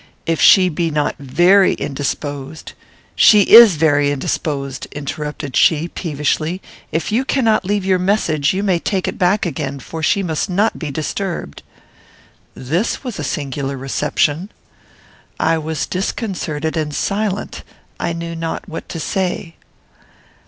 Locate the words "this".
12.55-13.03